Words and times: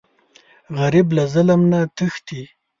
غریب 0.77 1.07
له 1.17 1.23
ظلم 1.33 1.61
نه 1.71 1.79
تښتي 1.95 2.41